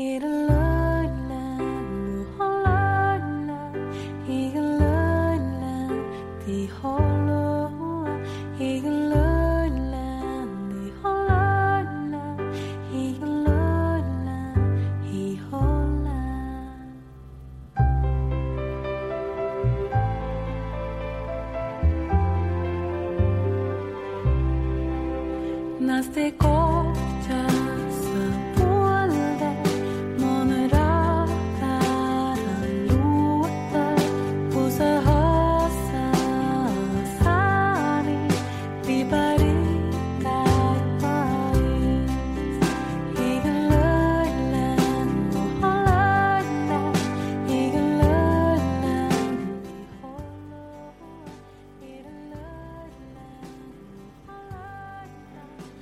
[0.00, 0.87] It'll love.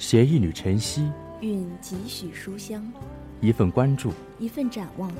[0.06, 2.81] 携一缕晨曦，蕴几许书香，
[3.41, 5.11] 一份关注，一份展望。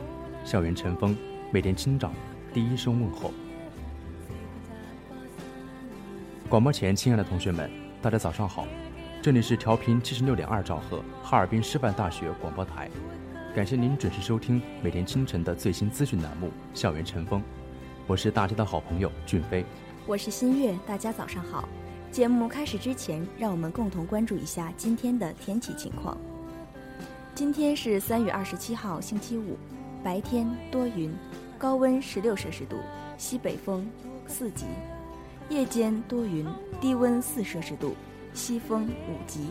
[0.45, 1.17] 校园晨风，
[1.51, 2.13] 每天清早
[2.55, 3.33] 第一声问候。
[6.49, 7.69] 广播前，亲爱的同学们，
[8.01, 8.65] 大家早上好，
[9.21, 12.89] 这里是调频七十六点二兆赫，哈尔滨师范大学广播台。
[13.57, 17.41] 感谢您准时收听每天清晨的最新资讯栏目《校园晨风》，
[18.07, 19.65] 我是大家的好朋友俊飞，
[20.07, 21.69] 我是新月，大家早上好。
[22.17, 26.17] 节目开始之前，让我们共同关注一下今天的天气情况。
[27.35, 29.59] 今天是三月二十七号，星期五，
[30.03, 31.15] 白天多云，
[31.59, 32.77] 高温十六摄氏度，
[33.19, 33.87] 西北风
[34.27, 34.65] 四级；
[35.51, 36.47] 夜间多云，
[36.81, 37.95] 低温四摄氏度，
[38.33, 39.51] 西风五级。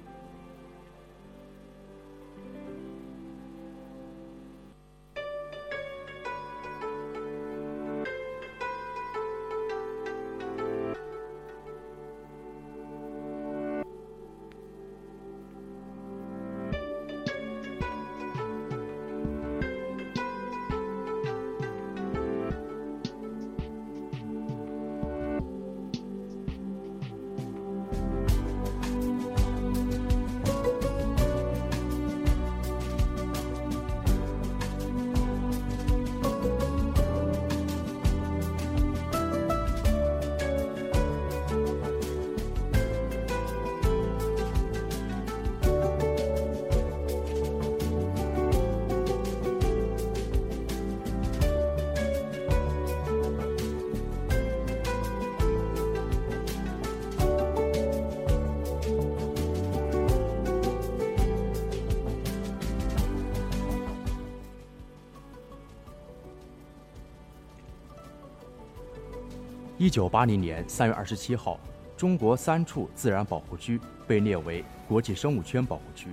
[69.81, 71.59] 一九八零年三月二十七号，
[71.97, 76.09] 中国三处自然保护区被列为国际生物圈保护区。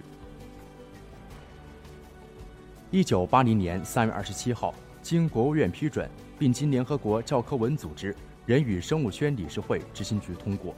[2.91, 8.17] 一九八零年三月二十七号，经国务院批准，并经联合国教科文组织
[8.47, 10.75] 人与生物圈理事会执行局通过，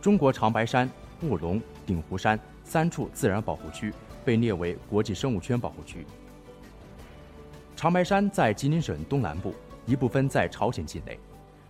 [0.00, 0.90] 中国长白山、
[1.20, 3.94] 卧龙、鼎湖山三处自然保护区
[4.24, 6.04] 被列为国际生物圈保护区。
[7.76, 9.54] 长白山在吉林省东南部，
[9.86, 11.16] 一部分在朝鲜境内。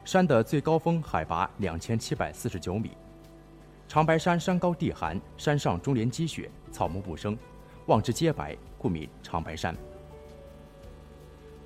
[0.05, 2.91] 山的最高峰海拔两千七百四十九米，
[3.87, 7.39] 长白山山高地寒，山上终年积雪，草木不生，
[7.87, 9.77] 望之皆白，故名长白山。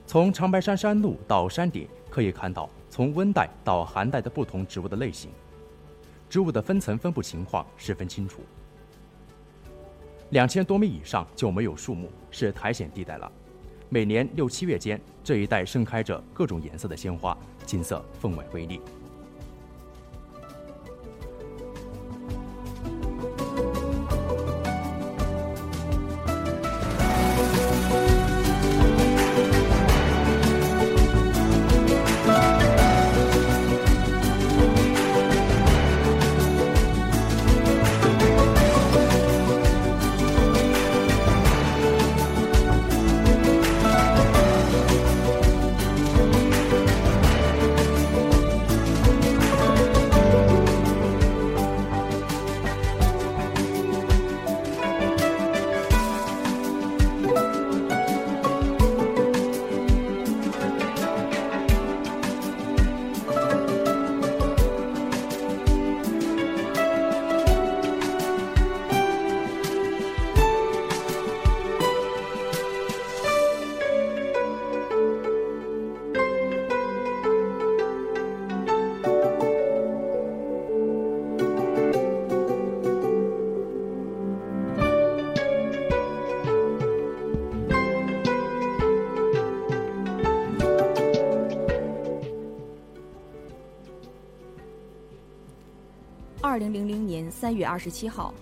[0.06, 5.30] 从长白山山路到山顶，可以看到从温带到寒带的不同植物的类型，
[6.28, 8.42] 植物的分层分布情况十分清楚。
[10.30, 13.32] 两千多米以上就没有树木，是苔藓地带了。
[13.88, 18.80] 每年六七月间，这一带盛开着各种颜色的鲜花，金色分外瑰丽。
[97.46, 98.34] 三月二十七号，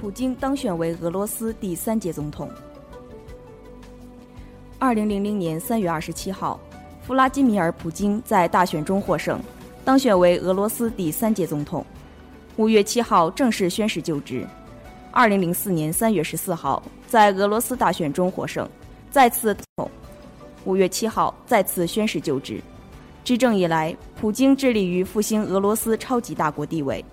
[0.00, 2.50] 普京当选为俄罗斯第三届总统。
[4.80, 6.58] 二零零零年三月二十七号，
[7.00, 9.40] 弗拉基米尔·普京在大选中获胜，
[9.84, 11.86] 当选为俄罗斯第三届总统。
[12.56, 14.44] 五月七号正式宣誓就职。
[15.12, 18.68] 二零零四年三月十四号，在俄罗斯大选中获胜，
[19.08, 19.88] 再次统。
[20.64, 22.60] 五月七号再次宣誓就职。
[23.22, 27.04] 执政以来，普京致力于复兴俄罗斯超级大国地位。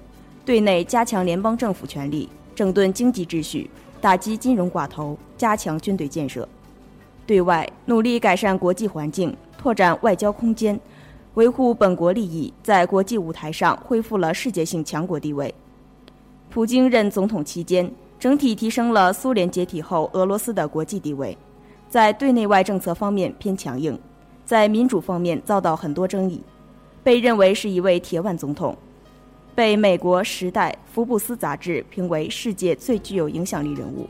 [0.45, 3.67] 对内加强联邦政府权力，整顿经济秩序，
[3.99, 6.43] 打击金融寡头，加强军队建设；
[7.25, 10.79] 对外努力改善国际环境，拓展外交空间，
[11.33, 15.51] 维护本国利益，在国际舞台上恢复了世界性强国地位。
[16.51, 21.35] 普京任总统期间，整体提升了苏联解体后俄罗斯的国际地位，
[21.89, 23.99] 在对内外政策方面偏强硬，
[24.45, 26.39] 在民主方面遭到很多争议，
[27.03, 28.77] 被认为是一位铁腕总统。
[29.55, 34.05] 被美国《时代》《福布斯》杂志评为世界最具有影响力人物。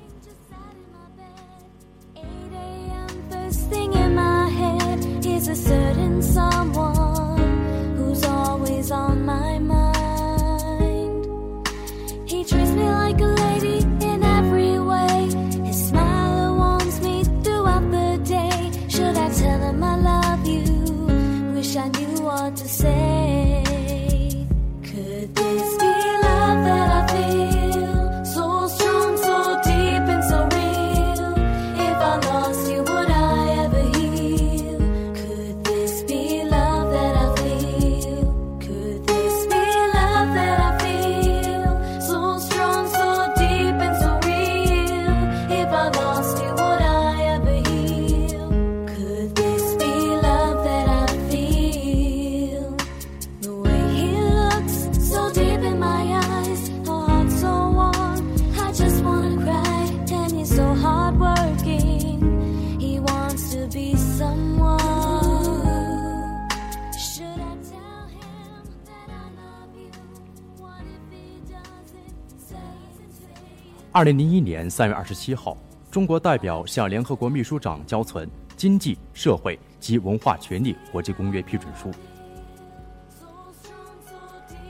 [73.96, 75.56] 二零零一年三月二十七号，
[75.90, 81.90] 中国代表向联合国秘书长交存《经济社会及文化权利国际公约》批准书。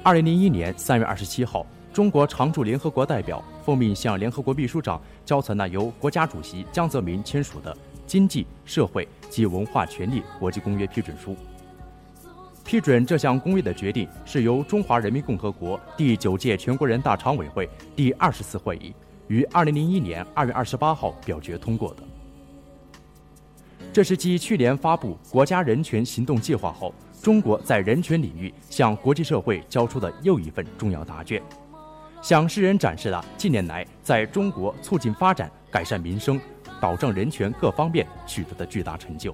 [0.04, 7.74] 二零零一年三月二十七号，中国常驻联合国代表奉命向联合国秘书长交存了由国家主席江泽民签署的
[8.06, 11.36] 《经济社会及文化权利国际公约》批准书。
[12.64, 18.94] 批准这项公约的决定是由中华人民共和国第九届全国人大常委会第二十次会议
[19.28, 22.04] 于二零零一年二月二十八号表决通过的。
[23.94, 31.42] 这是继去年发布国家人权行动计划后，中国在人权领域向国际社会交出的又一份重要答卷，
[32.22, 36.40] 向世人展示了近年来在中国促进发展、改善民生、
[36.82, 39.34] 保障人权各方面取得的巨大成就。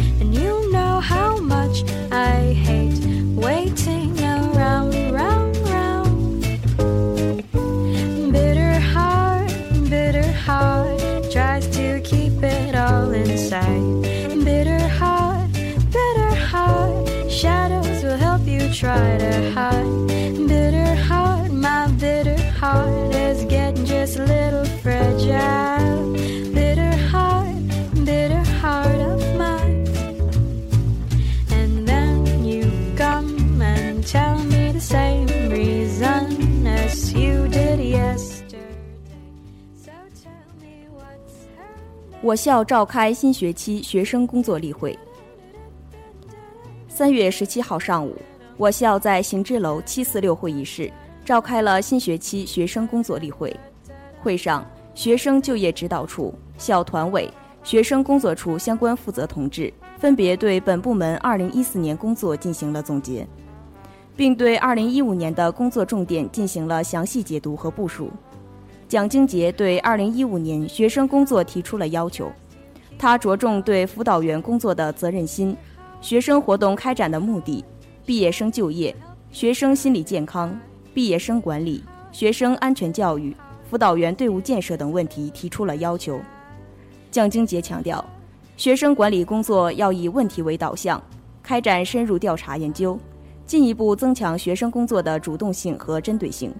[0.31, 3.03] you know how much I hate
[3.35, 6.41] waiting around, round, round.
[8.31, 9.51] Bitter heart,
[9.89, 14.01] bitter heart, tries to keep it all inside.
[14.45, 15.51] Bitter heart,
[15.97, 20.20] bitter heart, shadows will help you try to hide.
[42.23, 44.97] 我校召开新学期学生工作例会。
[46.87, 48.15] 三月十七号上午。
[48.57, 50.91] 我校在行知楼七四六会议室
[51.25, 53.55] 召开了新学期学生工作例会。
[54.21, 54.63] 会上，
[54.93, 57.27] 学生就业指导处、校团委、
[57.63, 63.25] 学生工作处相关负责同志分别对本部门二零一四年工作进行了总结，
[64.15, 68.11] 并对二零一五年的工作重点进行了详细解读和部署。
[68.91, 72.29] 蒋经杰对二零一五年学生工作提出了要求，
[72.99, 75.55] 他着重对辅导员工作的责任心、
[76.01, 77.63] 学生活动开展的目的。
[78.05, 78.93] 毕业生就业、
[79.31, 80.59] 学生心理健康、
[80.93, 81.81] 毕业生管理、
[82.11, 83.33] 学生安全教育、
[83.63, 86.19] 辅导员队伍建设等问题提出了要求。
[87.09, 88.03] 蒋经杰强调，
[88.57, 91.01] 学生管理工作要以问题为导向，
[91.41, 92.99] 开展深入调查研究，
[93.45, 96.53] 进一步增强学生工作的主动性和针对性，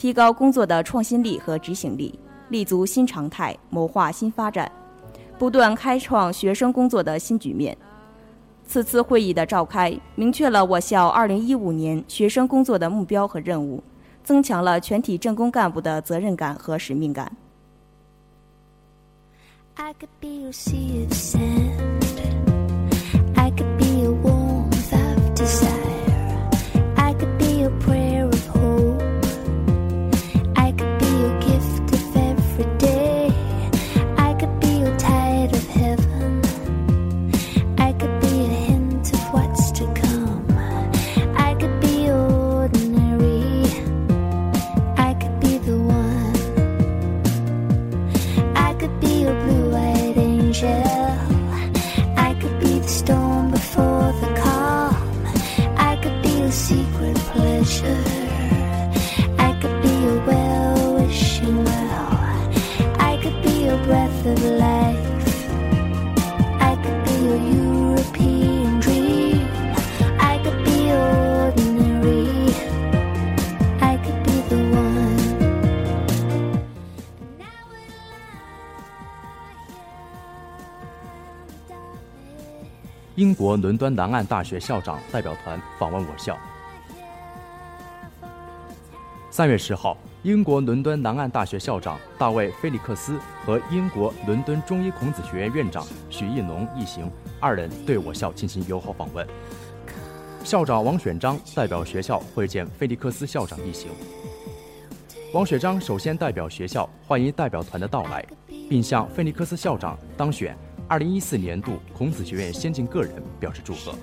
[0.00, 4.72] 提高工作的创新力和执行力，立足新常态，谋划新发展，
[5.38, 7.76] 不断开创学生工作的新局面。
[8.64, 13.84] 此次会议的召开，明确了我校2015年学生工作的目标和任务，
[14.24, 17.30] 增强了全体政工干部的责任感和使命感。
[83.50, 86.38] 国伦敦南岸大学校长代表团访问我校。
[89.28, 99.26] 三月十号，英国伦敦南岸大学校长大卫·菲利克斯和英国伦敦中医孔子学院院长许义农一行二人对我校进行友好访问。
[100.44, 103.90] 校长王选章代表学校会见菲利克斯校长一行。
[105.34, 108.24] 王选章首先代表学校欢迎代表团的到来，
[108.68, 110.56] 并向菲利克斯校长当选
[110.90, 113.94] 2014年度孔子学院先进个人表示祝贺。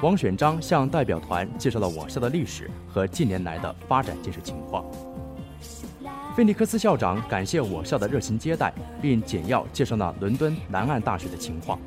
[0.00, 4.82] 王选章向代表团介绍了我校的历史和近年来的发展建设情况。
[6.34, 11.78] 菲尼克斯校长感谢我校的热情接待，并简要介绍了伦敦南岸大学的情况。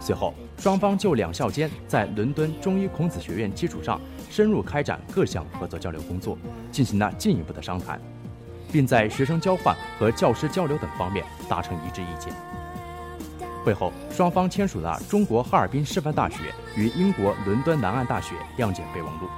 [0.00, 6.36] 随后，双方就两校间在伦敦中医孔子学院基础上深入开展各项合作交流工作
[6.72, 8.00] 进行了进一步的商谈，
[8.72, 12.34] 并在学生交换和教师交流等方面达成一致意见。
[13.64, 16.36] 会后，双方签署了中国哈尔滨师范大学
[16.76, 19.28] 与英国伦敦南岸大学谅解备忘录。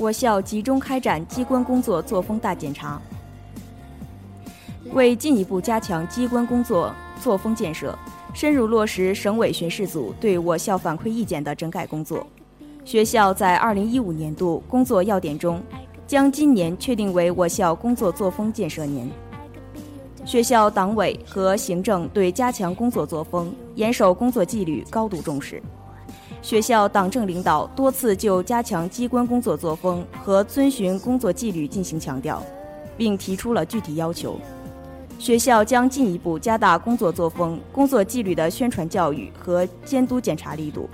[0.00, 3.00] 我校集中开展机关工作作风大检查，
[4.92, 7.98] 为进一步加强机关工作作风建设，
[8.34, 12.26] 深入落实省委巡视组对我校反馈意见的整改工作，
[12.84, 15.62] 学校在2015年度工作要点中，
[16.06, 19.08] 将今年确定为我校工作作风建设年。
[20.24, 25.62] 学校党委和行政对加强工作作风、严守工作纪律高度重视。
[26.40, 32.42] 学校党政领导多次就加强机关工作作风和遵循工作纪律进行强调，
[32.96, 34.38] 并提出了具体要求。
[35.18, 40.88] 学校将进一步加大工作作风、工作纪律的宣传教育和监督检查力度，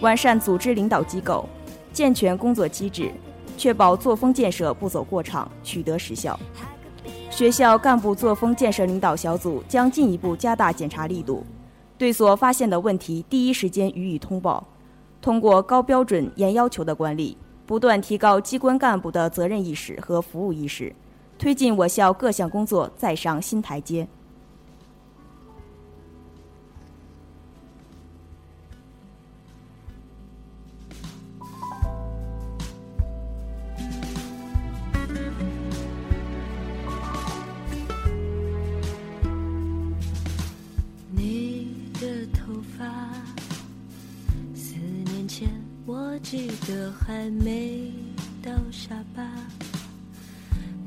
[0.00, 1.48] 完善组织领导机构，
[1.92, 3.10] 健全工作机制，
[3.56, 6.38] 确保作风建设不走过场，取得实效。
[7.30, 11.42] 学校干部作风建设领导小组将进一步加大检查力度，
[11.96, 14.66] 对所发现的问题第一时间予以通报。
[15.22, 20.94] 通过高标准、严要求的管理，不断提高机关干部的责任意识和服务意识，
[21.38, 24.06] 推进我校各项工作再上新台阶。
[46.70, 47.92] 这还没
[48.40, 49.24] 到下巴，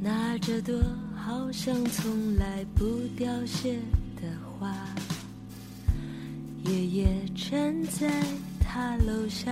[0.01, 0.81] 拿着朵
[1.13, 3.73] 好像从来不凋谢
[4.15, 4.21] 的
[4.57, 4.73] 花，
[6.63, 8.09] 爷爷站在
[8.61, 9.51] 他楼下，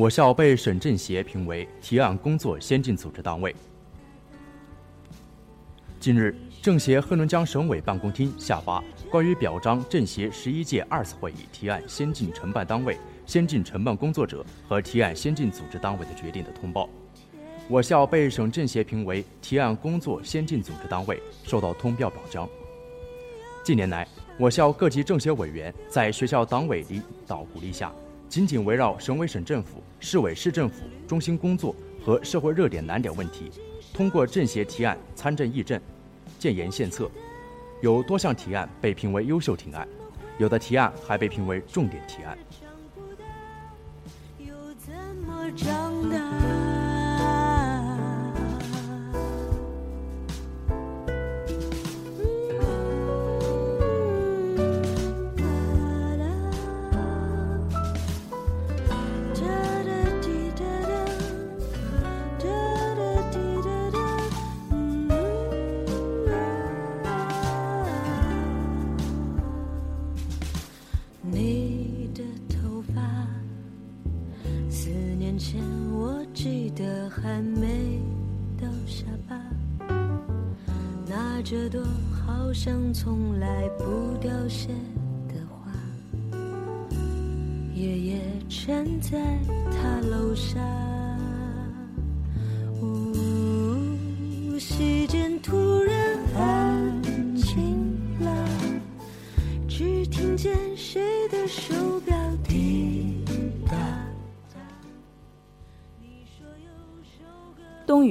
[0.00, 3.54] 我校被省政协评为提案工作先进组织单位。
[5.98, 6.34] 近日。
[6.62, 16.88] 政协黑龙江省委办公厅下发关于表彰政协十一届二次会议提案先进承办单位、先进承办工作者和提案先进组织单位的决定的通报。
[17.66, 22.48] 我校被省政协评为提案工作先进组织单位，受到通标表彰。
[23.62, 24.06] 近年来，
[24.38, 27.90] 我校各级政协委员在学校党委领导鼓励下，
[28.30, 33.50] 紧紧围绕省委省政府、市委市政府中心工作和社会热点难点问题，
[33.92, 35.80] 通过政协提案参政议政。
[36.38, 37.10] 建言献策，
[37.82, 39.86] 有多项提案被评为优秀提案，
[40.38, 42.38] 有的提案还被评为重点提案。
[45.26, 46.49] 还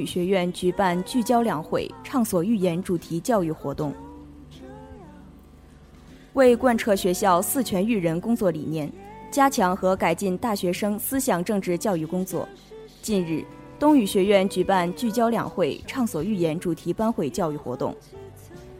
[0.00, 3.92] 语学院举办聚焦两会，畅所欲言主题教育活动，
[6.32, 8.90] 为贯彻学校四全育人工作理念，
[9.30, 12.48] 加强和改进大学生思想政治教育工作。
[13.02, 13.44] 近日，
[13.78, 17.94] 东语学院举办聚焦两会、畅所欲言主题班会教育活动，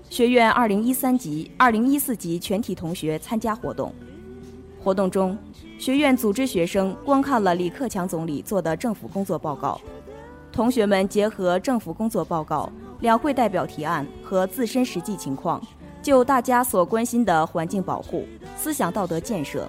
[0.09, 3.93] 学院2013级、2014级全体同学参加活动。
[4.83, 5.37] 活动中，
[5.79, 9.79] 学院组织学生观看了李克强总理做的政府工作报告。
[10.53, 15.63] 同学们结合政府工作报告、两会代表提案和自身实际情况，
[16.03, 19.69] 就大家所关心的环境保护、思想道德建设、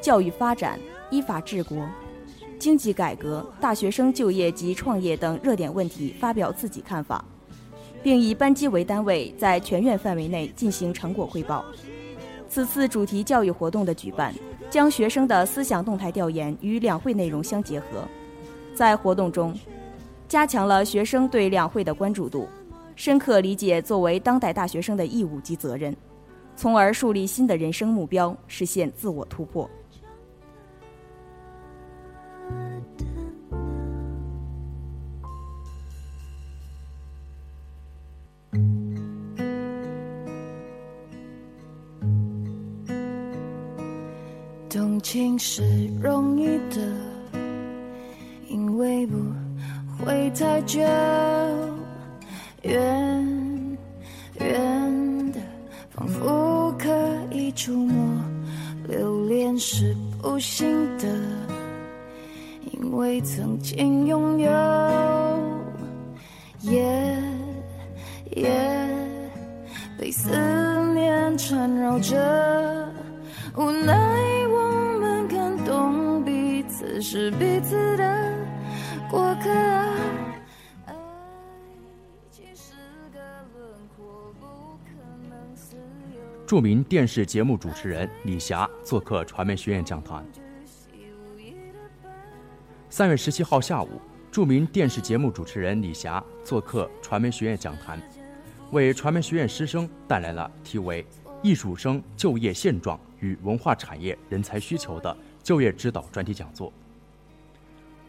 [0.00, 0.78] 教育发展、
[1.10, 1.76] 依法治国、
[2.58, 7.24] 经济改革、大学生就业及创业等热点问题发表自己看法，
[8.02, 11.64] 并以班级为单位，在全院范围内进行成果汇报。
[12.48, 14.32] 此次主题教育活动的举办，
[14.70, 18.06] 将学生的思想动态调研与两会内容相结合，
[18.74, 19.52] 在活动中。
[20.32, 22.48] 加强了学生对两会的关注度，
[22.96, 25.94] 深刻理解作为当代大学生的义务及责任，
[26.56, 29.68] 从而树立新的人生目标，实现自我突破。
[44.70, 45.62] 动情是
[46.00, 46.80] 容易的，
[48.48, 49.41] 因为不。
[50.04, 50.80] 会太久，
[52.62, 53.78] 远
[54.40, 55.40] 远的，
[55.90, 56.88] 仿佛可
[57.30, 58.20] 以触摸。
[58.88, 61.06] 留恋是不幸的，
[62.72, 64.50] 因为曾经拥有，
[66.62, 66.82] 夜
[68.32, 68.50] 夜
[69.96, 70.30] 被思
[70.94, 72.16] 念缠绕着，
[73.56, 73.94] 无奈
[74.50, 78.32] 我们感动彼此是彼此的。
[79.10, 79.48] 过客
[86.52, 90.22] 著名电视节目主持人李霞做客传媒学院讲坛。
[92.90, 93.98] 三月十七号下午，
[94.30, 97.98] 著名电视节目主持人李霞做客传媒学院讲坛，
[98.70, 101.02] 为传媒学院师生带来了题为
[101.42, 106.70] “艺术生就业现状与文化产业人才需求”的就业指导专题讲座。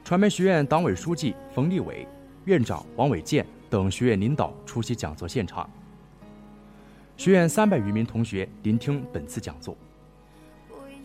[0.04, 2.06] 传媒学院党委书记冯立伟、
[2.44, 5.70] 院长王伟健等学院领导出席讲座现场。
[7.16, 9.78] 学院三百余名同学聆听本次讲座。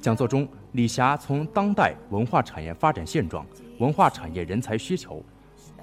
[0.00, 3.46] 讲座中，李霞从当代文化产业发展现状、
[3.78, 5.22] 文化产业人才需求、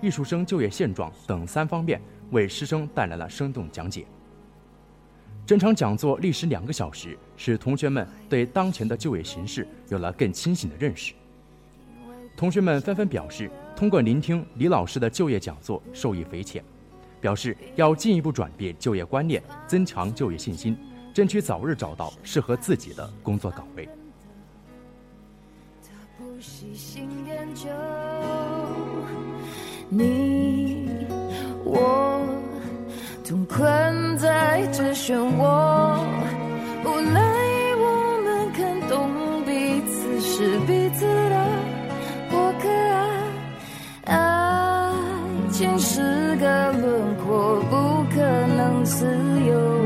[0.02, 4.06] 艺术生就业现状等三方面为师生带来了生动讲解。
[5.46, 11.14] 整场讲座历时两个小时，使同学们对当前的就业形势有了更清醒的认识。
[12.36, 16.64] 同学们纷纷表示，通过聆听李老师的就业讲座，受益匪浅，
[17.22, 20.78] 表示要进一步转变就业观念，增强就业信心，
[21.14, 23.90] 争取早日找到适合自己的工作岗位。
[29.88, 31.08] 你
[31.64, 32.26] 我
[33.24, 36.00] 同困在这漩涡，
[36.84, 37.25] 无奈
[45.78, 48.22] 是个轮廓，不可
[48.56, 49.06] 能自
[49.48, 49.86] 由。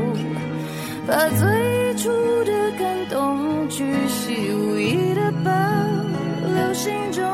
[1.06, 2.08] 把最初
[2.44, 5.50] 的感动，巨细无遗的保
[6.54, 7.24] 留心中，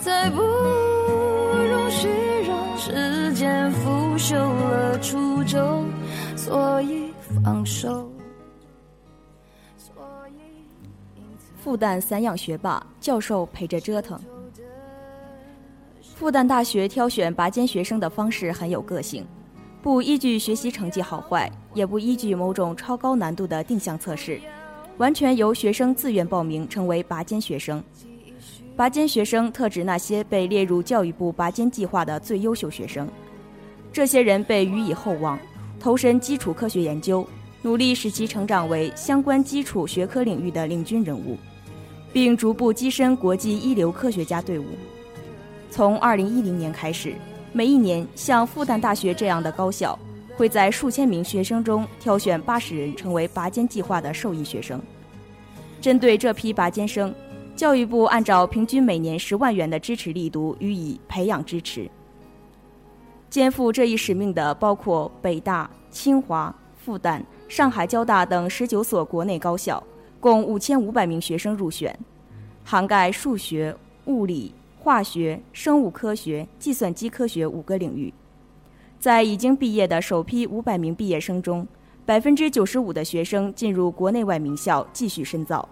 [0.00, 2.08] 再不容许
[2.46, 5.86] 让时间腐朽了初衷，
[6.36, 7.12] 所以
[7.44, 8.10] 放手。
[11.56, 14.18] 复旦散养学霸，教授陪着折腾。
[16.18, 19.24] 复旦大学挑选拔尖学生的方式很有个性，
[19.80, 24.40] 不依据学习成绩好坏，也不依据某种超高难度的定向测试，
[24.96, 27.80] 完全由学生自愿报名成为拔尖学生。
[28.74, 33.08] 拔尖学生特指那些被列入教育部拔尖计划的最优秀学生，
[33.92, 35.38] 这些人被予以厚望，
[35.78, 37.24] 投身基础科学研究，
[37.62, 41.38] 努力使其成长为相关基础学科领域的领军人物，
[42.12, 44.64] 并逐步跻身国际一流科学家队伍。
[45.70, 47.14] 从2010年开始，
[47.52, 49.98] 每一年像复旦大学这样的高校，
[50.36, 54.80] 会在数千名学生中挑选80人成为拔尖计划的受益学生。
[55.80, 57.14] 针对这批拔尖生，
[57.54, 61.88] 教育部按照平均每年十万元的支持力度予以培养支持。
[63.30, 69.82] 肩负这一使命的包括北大、清华、复旦、上海交大等十九所国内高校，
[70.18, 71.96] 共五千五百名学生入选，
[72.64, 73.76] 涵盖数学、
[74.06, 74.54] 物理、
[74.88, 78.10] 化学、生物科学、计算机科学五个领域。
[78.98, 81.68] 在已经毕业的首批五百名毕业生中，
[82.06, 85.68] 百分之九十五的学生进入国内外名校继续深造，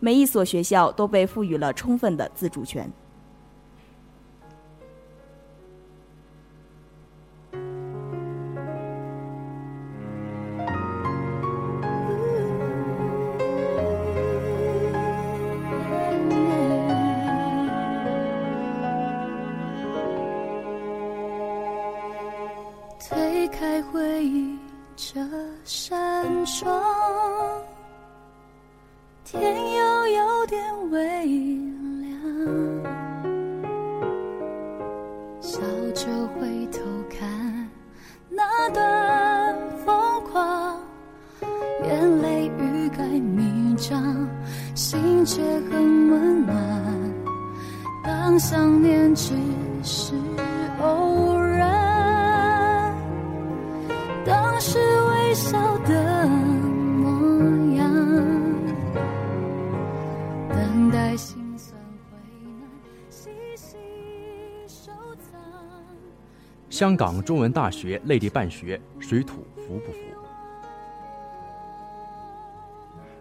[0.00, 2.90] 每一所学校都被赋予了充分的自主权。
[30.90, 31.00] 微
[32.00, 32.10] 凉，
[35.40, 35.60] 笑
[35.94, 37.28] 着回头看
[38.30, 40.80] 那段疯狂，
[41.84, 44.26] 眼泪欲盖弥彰，
[44.74, 46.56] 心却很温暖。
[48.02, 49.34] 当想念只
[49.82, 50.14] 是
[50.80, 52.94] 偶然，
[54.24, 56.07] 当时微笑的
[66.78, 69.98] 香港中文大学内地办学水土服不服？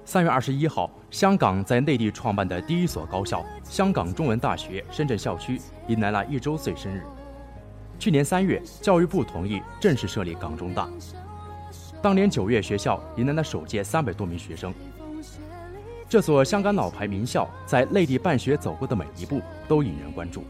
[0.06, 7.02] 三月二十一号，香港在内地创办的第一所高校——香港中文大学深圳校区迎来了一周岁生日。
[7.98, 10.88] 去年三月，教育部同意正式设立港中大。
[12.00, 14.72] 当年九月，学校迎来了首届三百多名学生。
[16.08, 20.44] 这所香港老牌名校在内地办学走过的每一步都引人关注。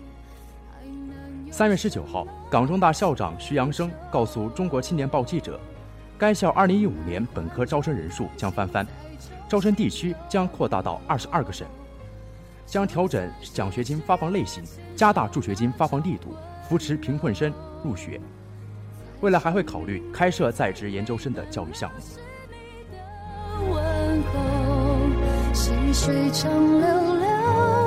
[1.58, 5.60] 三月十九号，港中大校长徐阳生告诉中国青年报记者，
[6.16, 8.86] 该校二零一五年本科招生人数将翻番，
[9.50, 11.66] 招生地区将扩大到二十二个省，
[12.68, 14.64] 将调整奖学金发放类型，
[14.96, 16.36] 加大助学金发放力度，
[16.70, 17.52] 扶持贫困生
[17.84, 18.22] 入学。
[19.22, 21.96] 未来还会考虑开设在职研究生的教育项目。
[25.54, 27.87] 细水长流流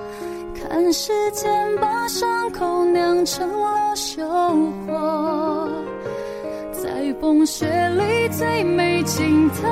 [0.71, 4.23] 看时间把伤口酿成了收
[4.87, 5.69] 获。
[6.71, 9.67] 在风雪里最美镜头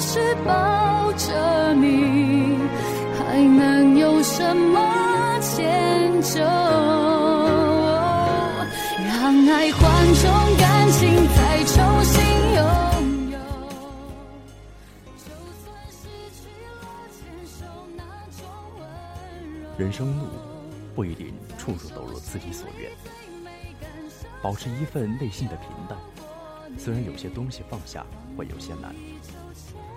[0.00, 2.58] 是抱着你，
[3.18, 6.42] 还能有什么迁就？
[9.00, 10.30] 让爱换种
[10.60, 11.23] 感情
[19.76, 20.26] 人生路
[20.94, 22.92] 不一定处处都如自己所愿，
[24.40, 25.98] 保持一份内心的平淡，
[26.78, 28.06] 虽然有些东西放下
[28.38, 28.94] 会有些难，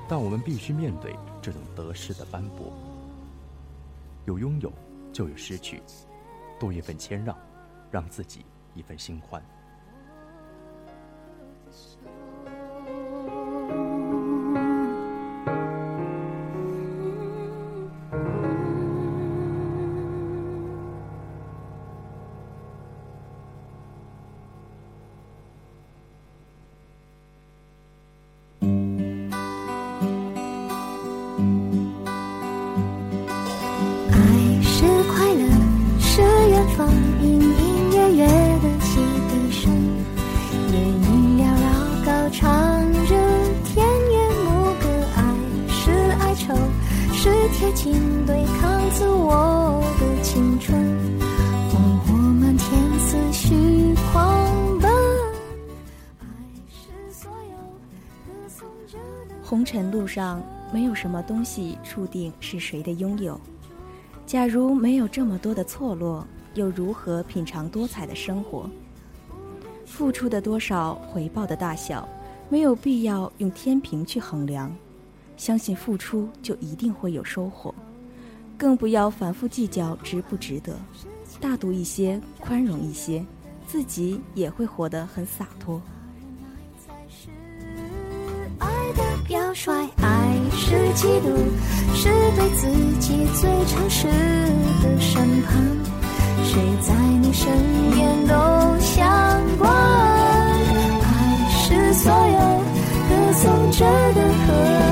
[0.10, 2.74] 但我们必须面对这种得失的斑驳。
[4.26, 4.74] 有拥有，
[5.13, 5.84] 就有失去，
[6.60, 7.38] 多一份谦让，
[7.92, 9.40] 让自己一份心宽。
[59.49, 63.39] 红尘路上，没有什么东西注定是谁的拥有。
[64.25, 68.69] 假如没有这么多的错落，又如何品尝多彩的生活？
[69.86, 72.05] 付出的多少，回报的大小，
[72.49, 74.69] 没有必要用天平去衡量。
[75.38, 77.73] 相信付出就一定会有收获，
[78.57, 80.75] 更不要反复计较值不值得。
[81.39, 83.25] 大度一些，宽容一些，
[83.65, 85.81] 自己也会活得很洒脱。
[88.97, 90.07] 的表率，爱
[90.51, 91.29] 是嫉妒，
[91.95, 92.67] 是对自
[92.99, 94.07] 己最诚实
[94.81, 95.55] 的审判。
[96.43, 97.47] 谁在你身
[97.93, 98.33] 边都
[98.79, 99.07] 相
[99.57, 99.71] 关。
[99.71, 101.07] 爱
[101.49, 102.39] 是所有
[103.07, 104.47] 歌颂者的和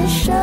[0.08, 0.36] 声，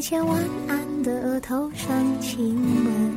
[0.00, 3.09] 睡前晚安的额头上亲吻。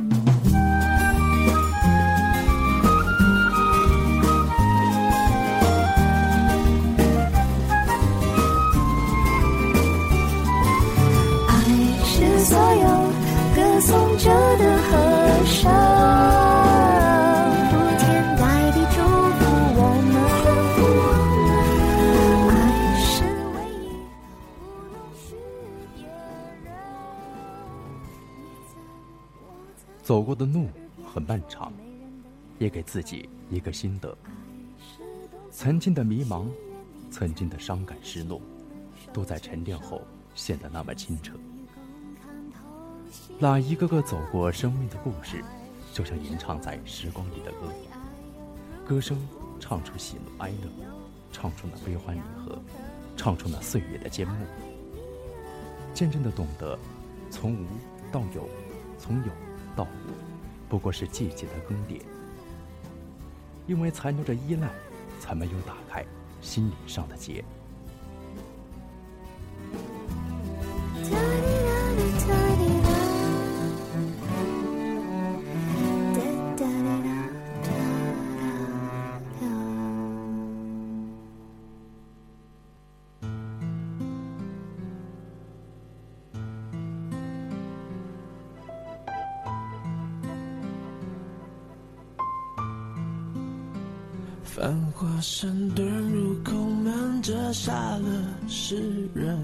[30.34, 30.68] 的路
[31.04, 31.72] 很漫长，
[32.58, 34.16] 也给自己一个心得。
[35.50, 36.46] 曾经的迷茫，
[37.10, 38.40] 曾经的伤感失落，
[39.12, 40.02] 都在沉淀后
[40.34, 41.34] 显得那么清澈。
[43.38, 45.44] 那一个个走过生命的故事，
[45.92, 47.72] 就像吟唱在时光里的歌。
[48.86, 49.16] 歌声
[49.60, 50.68] 唱出喜怒哀乐，
[51.32, 52.60] 唱出那悲欢离合，
[53.16, 54.36] 唱出那岁月的缄默。
[55.94, 56.76] 渐渐的懂得，
[57.30, 57.66] 从无
[58.10, 58.48] 到有，
[58.98, 59.30] 从有
[59.76, 59.86] 到无，
[60.74, 62.02] 不过是季节的更迭。
[63.68, 64.68] 因为残留着依赖，
[65.20, 66.04] 才没有打开
[66.40, 67.44] 心灵上的结。
[94.54, 99.36] 繁华山遁入空门折煞了诗人，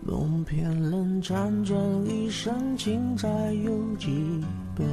[0.00, 4.42] 梦偏冷辗转一生情债有几
[4.74, 4.88] 本？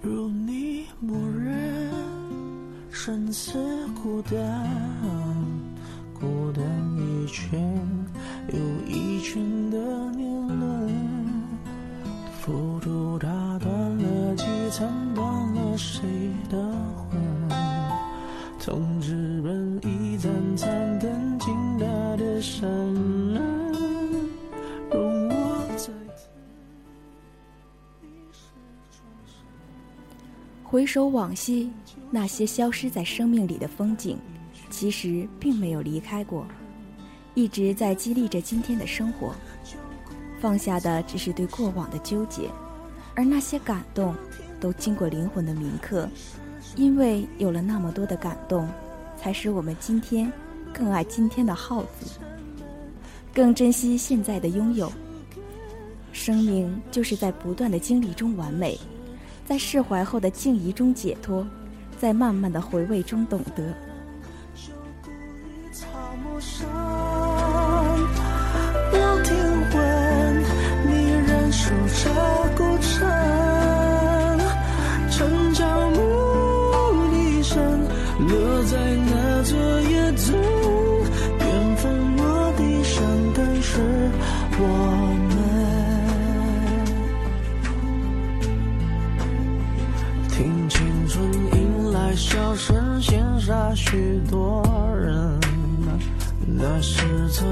[0.00, 1.92] 如你默认，
[2.90, 3.52] 生死
[4.02, 4.66] 孤单，
[6.18, 6.64] 孤单
[6.96, 7.71] 一圈
[30.82, 31.70] 回首往昔，
[32.10, 34.18] 那些消失在生命里的风景，
[34.68, 36.44] 其实并没有离开过，
[37.34, 39.32] 一直在激励着今天的生活。
[40.40, 42.50] 放下的只是对过往的纠结，
[43.14, 44.12] 而那些感动，
[44.58, 46.08] 都经过灵魂的铭刻。
[46.74, 48.68] 因为有了那么多的感动，
[49.16, 50.32] 才使我们今天
[50.74, 52.18] 更爱今天的耗子，
[53.32, 54.92] 更珍惜现在的拥有。
[56.10, 58.76] 生命就是在不断的经历中完美，
[59.44, 61.46] 在释怀后的静怡中解脱，
[61.98, 63.91] 在慢慢的回味中懂得。
[93.74, 94.62] 许多
[94.96, 95.40] 人，
[96.46, 97.02] 那是
[97.38, 97.44] 他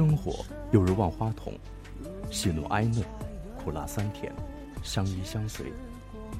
[0.00, 1.52] 生活犹如万花筒，
[2.30, 3.04] 喜怒哀乐，
[3.58, 4.32] 苦辣酸甜，
[4.82, 5.74] 相依相随，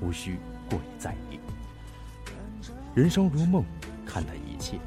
[0.01, 0.39] 无需
[0.71, 1.39] 过于在意。
[2.95, 3.63] 人生如梦，
[4.07, 4.79] 看淡一切，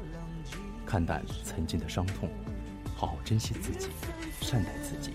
[0.84, 2.28] 看淡曾经的伤痛，
[2.96, 3.90] 好好珍惜自己，
[4.40, 5.14] 善待自己，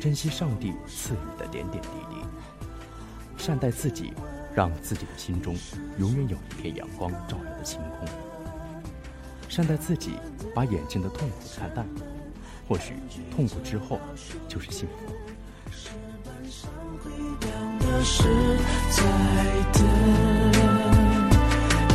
[0.00, 2.26] 珍惜上帝赐予的点点滴滴，
[3.36, 4.12] 善待自己，
[4.52, 5.54] 让自己的心中
[5.96, 8.08] 永远有一片阳光照耀的晴空。
[9.48, 10.14] 善待自己，
[10.52, 11.86] 把眼前的痛苦看淡，
[12.68, 12.94] 或许
[13.34, 14.00] 痛苦之后
[14.48, 14.92] 就是幸福。
[17.78, 18.24] 的是
[18.90, 19.02] 在
[19.72, 19.82] 等，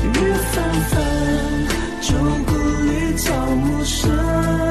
[0.04, 1.68] 雨纷纷，
[2.02, 2.16] 旧
[2.46, 2.52] 故
[2.84, 4.71] 里草木深。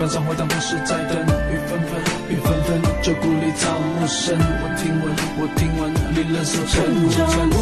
[0.00, 1.14] 老树根，基本上回荡不是在等。
[1.50, 5.04] 雨纷纷，雨纷纷，旧故里草木深，我听闻，
[5.36, 6.74] 我听闻你忍受沉
[7.10, 7.18] 沉。
[7.48, 7.58] 牧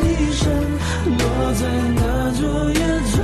[0.00, 0.42] 笛声
[1.18, 1.20] 落
[1.54, 1.62] 在
[1.96, 2.00] 那
[2.32, 2.78] 座野
[3.10, 3.23] 村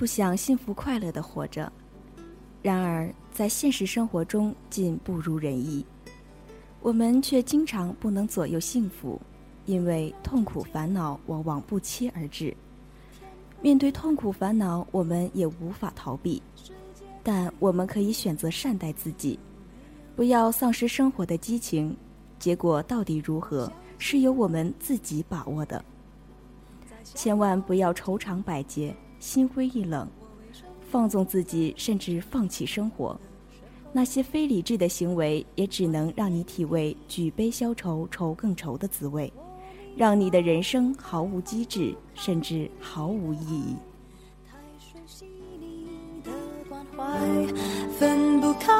[0.00, 1.70] 不想幸福快乐的活着，
[2.62, 5.84] 然而在现实生活中竟不如人意。
[6.80, 9.20] 我们却经常不能左右幸福，
[9.66, 12.56] 因为痛苦烦恼往往不期而至。
[13.60, 16.42] 面对痛苦烦恼，我们也无法逃避，
[17.22, 19.38] 但我们可以选择善待自己，
[20.16, 21.94] 不要丧失生活的激情。
[22.38, 25.84] 结果到底如何，是由我们自己把握的。
[27.04, 30.08] 千万不要愁肠百结，心灰意冷，
[30.90, 33.16] 放纵自己，甚至放弃生活。
[33.92, 39.32] 那些非理智的行为，也只能让你体味举杯消愁，愁更愁的滋味，
[39.96, 43.76] 让你的人生毫无机智，甚至毫无意义。
[47.98, 48.72] 分不开，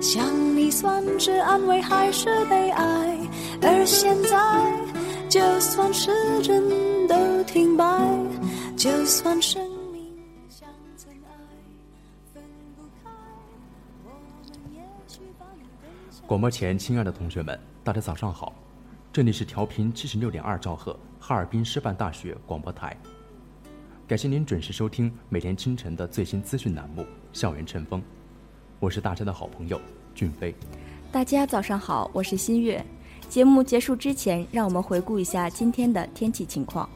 [0.00, 3.18] 想你算是安慰还是悲哀？
[3.62, 6.10] 而现在，就算时
[6.42, 6.62] 针
[7.06, 7.84] 都停摆，
[8.76, 9.62] 就算生
[9.92, 10.02] 命
[10.48, 10.68] 像
[10.98, 11.30] 尘埃，
[12.32, 12.42] 分
[12.76, 13.10] 不开，
[14.04, 15.48] 我们也许反
[15.80, 18.52] 更广播前，亲爱的同学们，大家早上好，
[19.12, 22.96] 这里是调频七十六点二兆赫哈尔滨师范大学广播台，
[24.08, 27.02] 感谢您准时收听每天清晨的最新资讯栏目
[27.32, 28.00] 《校园晨风》，
[28.80, 29.80] 我是大家的好朋友
[30.14, 30.54] 俊飞。
[31.12, 32.84] 大家早上好，我是新月。
[33.28, 36.88] 节目结束之前，让我们回顾一下今天的天气情况。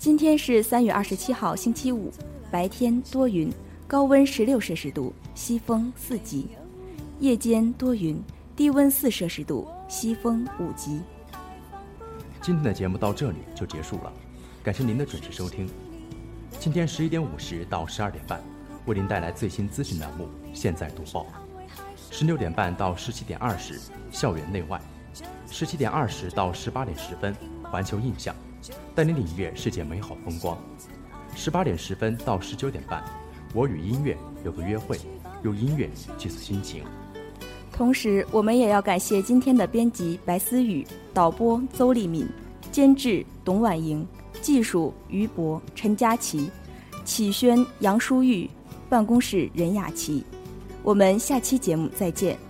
[0.00, 2.10] 今天是三月二十七号，星期五，
[2.50, 3.52] 白天多云，
[3.86, 6.46] 高温十六摄氏度，西风四级；
[7.18, 8.18] 夜间多云，
[8.56, 11.02] 低温四摄氏度，西风五级。
[12.40, 14.10] 今天的节目到这里就结束了，
[14.62, 15.68] 感谢您的准时收听。
[16.58, 18.40] 今天十一点五十到十二点半，
[18.86, 20.24] 为您带来最新资讯栏目
[20.54, 21.24] 《现在读报》；
[22.10, 23.78] 十六点半到十七点二十，
[24.10, 24.78] 校园内外；
[25.50, 28.34] 十七点二十到十八点十分，环球印象，
[28.94, 30.56] 带你领略世界美好风光；
[31.34, 33.02] 十八点十分到十九点半，
[33.54, 34.98] 我与音乐有个约会，
[35.42, 35.88] 用音乐
[36.18, 36.84] 寄宿心情。
[37.72, 42.26] 同时，我们也要感谢今天的编辑白思雨、导播邹丽敏、
[42.70, 44.06] 监制董婉莹、
[44.42, 46.50] 技术于博、陈佳琪、
[47.04, 48.48] 启轩、杨淑玉、
[48.88, 50.22] 办公室任雅琪。
[50.82, 52.49] 我们下期节目再见。